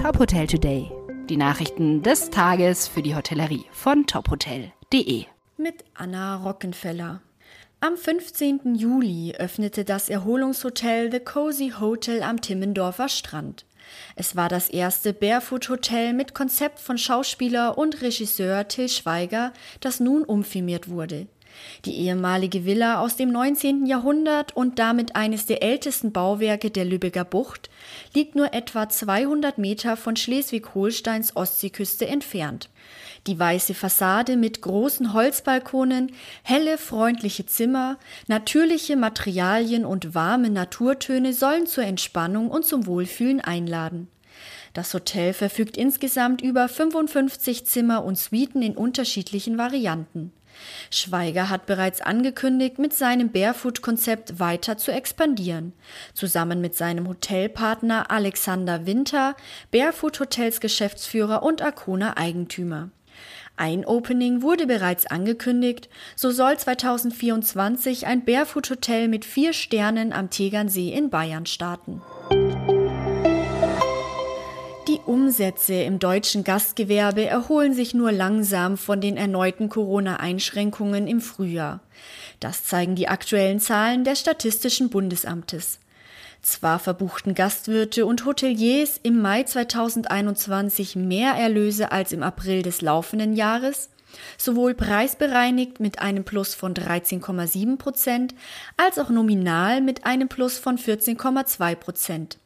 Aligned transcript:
Top 0.00 0.18
Hotel 0.18 0.46
Today. 0.46 0.90
Die 1.28 1.36
Nachrichten 1.36 2.02
des 2.02 2.30
Tages 2.30 2.88
für 2.88 3.02
die 3.02 3.14
Hotellerie 3.14 3.66
von 3.70 4.06
tophotel.de. 4.06 5.26
Mit 5.58 5.84
Anna 5.92 6.36
Rockenfeller. 6.36 7.20
Am 7.80 7.98
15. 7.98 8.76
Juli 8.76 9.34
öffnete 9.36 9.84
das 9.84 10.08
Erholungshotel 10.08 11.12
The 11.12 11.20
Cozy 11.20 11.74
Hotel 11.78 12.22
am 12.22 12.40
Timmendorfer 12.40 13.10
Strand. 13.10 13.66
Es 14.16 14.36
war 14.36 14.48
das 14.48 14.70
erste 14.70 15.12
Barefoot-Hotel 15.12 16.14
mit 16.14 16.32
Konzept 16.32 16.78
von 16.78 16.96
Schauspieler 16.96 17.76
und 17.76 18.00
Regisseur 18.00 18.68
Till 18.68 18.88
Schweiger, 18.88 19.52
das 19.80 20.00
nun 20.00 20.22
umfirmiert 20.22 20.88
wurde. 20.88 21.26
Die 21.84 21.96
ehemalige 21.96 22.64
Villa 22.64 23.00
aus 23.00 23.16
dem 23.16 23.32
19. 23.32 23.86
Jahrhundert 23.86 24.56
und 24.56 24.78
damit 24.78 25.16
eines 25.16 25.46
der 25.46 25.62
ältesten 25.62 26.12
Bauwerke 26.12 26.70
der 26.70 26.84
Lübecker 26.84 27.24
Bucht 27.24 27.70
liegt 28.14 28.34
nur 28.34 28.52
etwa 28.52 28.88
200 28.88 29.58
Meter 29.58 29.96
von 29.96 30.16
Schleswig-Holsteins 30.16 31.36
Ostseeküste 31.36 32.06
entfernt. 32.06 32.68
Die 33.26 33.38
weiße 33.38 33.74
Fassade 33.74 34.36
mit 34.36 34.62
großen 34.62 35.12
Holzbalkonen, 35.12 36.12
helle, 36.42 36.78
freundliche 36.78 37.46
Zimmer, 37.46 37.98
natürliche 38.26 38.96
Materialien 38.96 39.84
und 39.84 40.14
warme 40.14 40.50
Naturtöne 40.50 41.32
sollen 41.32 41.66
zur 41.66 41.84
Entspannung 41.84 42.50
und 42.50 42.64
zum 42.64 42.86
Wohlfühlen 42.86 43.40
einladen. 43.40 44.08
Das 44.72 44.94
Hotel 44.94 45.32
verfügt 45.32 45.76
insgesamt 45.76 46.42
über 46.42 46.68
55 46.68 47.66
Zimmer 47.66 48.04
und 48.04 48.16
Suiten 48.16 48.62
in 48.62 48.76
unterschiedlichen 48.76 49.58
Varianten. 49.58 50.32
Schweiger 50.90 51.48
hat 51.50 51.66
bereits 51.66 52.00
angekündigt, 52.00 52.78
mit 52.78 52.92
seinem 52.92 53.30
Barefoot-Konzept 53.30 54.38
weiter 54.40 54.76
zu 54.76 54.92
expandieren. 54.92 55.72
Zusammen 56.14 56.60
mit 56.60 56.76
seinem 56.76 57.08
Hotelpartner 57.08 58.10
Alexander 58.10 58.86
Winter, 58.86 59.36
Barefoot 59.70 60.20
Hotels 60.20 60.60
Geschäftsführer 60.60 61.42
und 61.42 61.62
Arcona 61.62 62.16
Eigentümer. 62.16 62.90
Ein 63.56 63.84
Opening 63.84 64.40
wurde 64.40 64.66
bereits 64.66 65.06
angekündigt, 65.06 65.90
so 66.16 66.30
soll 66.30 66.56
2024 66.56 68.06
ein 68.06 68.24
Barefoot 68.24 68.70
Hotel 68.70 69.08
mit 69.08 69.26
vier 69.26 69.52
Sternen 69.52 70.14
am 70.14 70.30
Tegernsee 70.30 70.92
in 70.92 71.10
Bayern 71.10 71.44
starten. 71.44 72.00
Die 75.00 75.10
Umsätze 75.10 75.74
im 75.74 75.98
deutschen 75.98 76.44
Gastgewerbe 76.44 77.24
erholen 77.24 77.72
sich 77.72 77.94
nur 77.94 78.12
langsam 78.12 78.76
von 78.76 79.00
den 79.00 79.16
erneuten 79.16 79.70
Corona-Einschränkungen 79.70 81.06
im 81.06 81.22
Frühjahr. 81.22 81.80
Das 82.38 82.64
zeigen 82.64 82.96
die 82.96 83.08
aktuellen 83.08 83.60
Zahlen 83.60 84.04
des 84.04 84.20
Statistischen 84.20 84.90
Bundesamtes. 84.90 85.78
Zwar 86.42 86.78
verbuchten 86.78 87.34
Gastwirte 87.34 88.04
und 88.04 88.26
Hoteliers 88.26 89.00
im 89.02 89.22
Mai 89.22 89.44
2021 89.44 90.96
mehr 90.96 91.32
Erlöse 91.32 91.92
als 91.92 92.12
im 92.12 92.22
April 92.22 92.60
des 92.62 92.82
laufenden 92.82 93.34
Jahres, 93.34 93.88
sowohl 94.36 94.74
preisbereinigt 94.74 95.80
mit 95.80 96.00
einem 96.00 96.24
Plus 96.24 96.54
von 96.54 96.74
13,7 96.74 97.78
Prozent 97.78 98.34
als 98.76 98.98
auch 98.98 99.08
nominal 99.08 99.80
mit 99.80 100.04
einem 100.04 100.28
Plus 100.28 100.58
von 100.58 100.76
14,2 100.76 101.74
Prozent. 101.76 102.38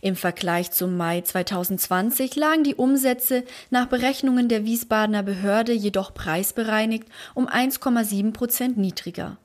Im 0.00 0.16
Vergleich 0.16 0.70
zum 0.70 0.96
Mai 0.96 1.20
2020 1.20 2.36
lagen 2.36 2.64
die 2.64 2.74
Umsätze 2.74 3.44
nach 3.70 3.86
Berechnungen 3.86 4.48
der 4.48 4.64
Wiesbadener 4.64 5.22
Behörde 5.22 5.72
jedoch 5.72 6.14
preisbereinigt 6.14 7.06
um 7.34 7.48
1,7 7.48 8.32
Prozent 8.32 8.76
niedriger. 8.76 9.38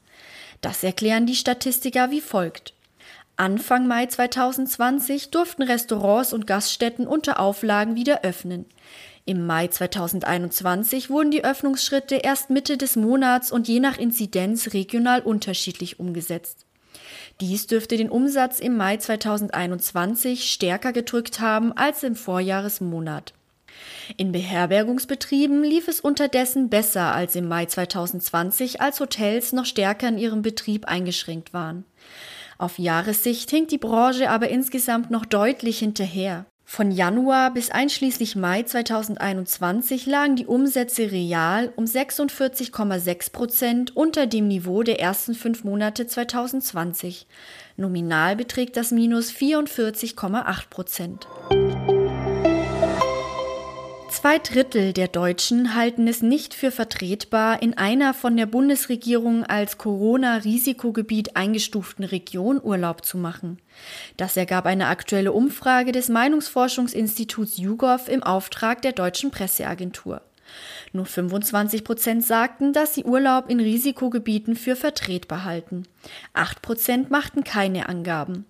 Das 0.62 0.84
erklären 0.84 1.26
die 1.26 1.36
Statistiker 1.36 2.12
wie 2.12 2.22
folgt. 2.22 2.74
Anfang 3.38 3.86
Mai 3.88 4.06
2020 4.06 5.30
durften 5.30 5.64
Restaurants 5.64 6.32
und 6.32 6.48
Gaststätten 6.48 7.06
unter 7.06 7.40
Auflagen 7.40 7.96
wieder 7.96 8.24
öffnen. 8.24 8.66
Im 9.26 9.46
Mai 9.46 9.68
2021 9.68 11.10
wurden 11.10 11.32
die 11.32 11.44
Öffnungsschritte 11.44 12.16
erst 12.16 12.50
Mitte 12.50 12.78
des 12.78 12.96
Monats 12.96 13.52
und 13.52 13.68
je 13.68 13.80
nach 13.80 13.98
Inzidenz 13.98 14.74
regional 14.74 15.22
unterschiedlich 15.22 16.00
umgesetzt. 16.00 16.66
Dies 17.42 17.68
dürfte 17.68 17.98
den 17.98 18.10
Umsatz 18.10 18.60
im 18.60 18.78
Mai 18.78 18.98
2021 18.98 20.52
stärker 20.52 20.94
gedrückt 20.94 21.40
haben 21.40 21.74
als 21.74 22.04
im 22.04 22.16
Vorjahresmonat. 22.16 23.34
In 24.18 24.32
Beherbergungsbetrieben 24.32 25.64
lief 25.64 25.88
es 25.88 26.00
unterdessen 26.00 26.70
besser 26.70 27.14
als 27.14 27.36
im 27.36 27.48
Mai 27.48 27.66
2020, 27.66 28.82
als 28.82 29.00
Hotels 29.00 29.52
noch 29.52 29.66
stärker 29.66 30.08
in 30.08 30.18
ihrem 30.18 30.42
Betrieb 30.42 30.86
eingeschränkt 30.86 31.54
waren. 31.54 31.86
Auf 32.58 32.80
Jahressicht 32.80 33.50
hinkt 33.50 33.72
die 33.72 33.78
Branche 33.78 34.30
aber 34.30 34.50
insgesamt 34.50 35.12
noch 35.12 35.26
deutlich 35.26 35.80
hinterher. 35.80 36.46
Von 36.68 36.90
Januar 36.90 37.54
bis 37.54 37.70
einschließlich 37.70 38.36
Mai 38.36 38.64
2021 38.64 40.08
lagen 40.08 40.36
die 40.36 40.48
Umsätze 40.48 41.12
real 41.12 41.72
um 41.76 41.86
46,6 41.86 43.32
Prozent 43.32 43.96
unter 43.96 44.26
dem 44.26 44.48
Niveau 44.48 44.82
der 44.82 45.00
ersten 45.00 45.36
fünf 45.36 45.64
Monate 45.64 46.08
2020. 46.08 47.28
Nominal 47.78 48.36
beträgt 48.36 48.78
das 48.78 48.92
Minus 48.92 49.32
44,8 49.32 50.70
Prozent. 50.70 51.28
Zwei 54.26 54.40
Drittel 54.40 54.92
der 54.92 55.08
Deutschen 55.08 55.76
halten 55.76 56.08
es 56.08 56.24
nicht 56.24 56.56
für 56.56 56.72
vertretbar, 56.72 57.62
in 57.62 57.78
einer 57.78 58.12
von 58.16 58.36
der 58.36 58.48
Bundesregierung 58.48 59.44
als 59.44 59.78
Corona-Risikogebiet 59.78 61.36
eingestuften 61.36 62.04
Region 62.04 62.60
Urlaub 62.60 63.06
zu 63.06 63.20
machen. 63.20 63.60
Das 64.18 64.36
ergab 64.36 64.66
eine 64.66 64.88
aktuelle 64.88 65.32
Umfrage 65.32 65.92
des 65.92 66.10
Meinungsforschungsinstituts 66.10 67.60
YouGov 67.60 68.08
im 68.08 68.24
Auftrag 68.24 68.82
der 68.82 68.94
deutschen 68.94 69.30
Presseagentur. 69.30 70.22
Nur 70.92 71.06
25 71.06 71.84
Prozent 71.84 72.26
sagten, 72.26 72.74
dass 72.74 72.96
sie 72.96 73.04
Urlaub 73.04 73.48
in 73.48 73.60
Risikogebieten 73.60 74.56
für 74.56 74.76
vertretbar 74.76 75.44
halten. 75.44 75.84
Acht 76.34 76.64
Prozent 76.64 77.12
machten 77.12 77.44
keine 77.44 77.88
Angaben. 77.90 78.46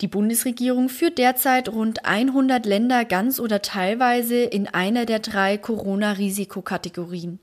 Die 0.00 0.08
Bundesregierung 0.08 0.88
führt 0.88 1.18
derzeit 1.18 1.68
rund 1.68 2.04
100 2.04 2.66
Länder 2.66 3.04
ganz 3.04 3.38
oder 3.38 3.62
teilweise 3.62 4.42
in 4.42 4.66
einer 4.66 5.06
der 5.06 5.20
drei 5.20 5.58
Corona-Risikokategorien. 5.58 7.38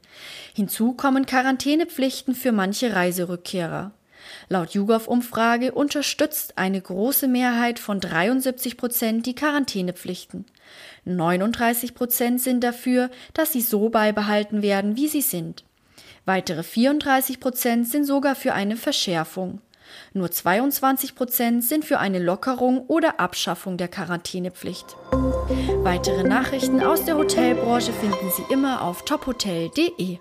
Hinzu 0.54 0.94
kommen 0.94 1.26
Quarantänepflichten 1.26 2.36
für 2.36 2.52
manche 2.52 2.94
Reiserückkehrer. 2.94 3.92
Laut 4.50 4.72
YouGov-Umfrage 4.72 5.72
unterstützt 5.72 6.58
eine 6.58 6.82
große 6.82 7.28
Mehrheit 7.28 7.80
von 7.80 8.00
73 8.00 8.78
Prozent 8.78 9.26
die 9.26 9.36
Quarantänepflichten. 9.36 10.46
39 11.06 11.96
Prozent 11.96 12.42
sind 12.42 12.64
dafür, 12.64 13.10
dass 13.34 13.54
sie 13.54 13.62
so 13.62 13.90
beibehalten 13.90 14.62
werden, 14.62 14.96
wie 14.98 15.08
sie 15.08 15.22
sind. 15.22 15.64
Weitere 16.26 16.64
34 16.64 17.40
Prozent 17.40 17.88
sind 17.88 18.06
sogar 18.06 18.36
für 18.36 18.54
eine 18.54 18.76
Verschärfung. 18.76 19.62
Nur 20.14 20.32
22 20.32 21.16
Prozent 21.16 21.64
sind 21.64 21.86
für 21.86 22.00
eine 22.00 22.20
Lockerung 22.20 22.86
oder 22.88 23.20
Abschaffung 23.20 23.78
der 23.78 23.88
Quarantänepflicht. 23.88 24.96
Weitere 25.84 26.24
Nachrichten 26.24 26.82
aus 26.82 27.06
der 27.06 27.18
Hotelbranche 27.18 27.92
finden 27.94 28.32
Sie 28.36 28.54
immer 28.54 28.82
auf 28.82 29.06
tophotel.de. 29.06 30.20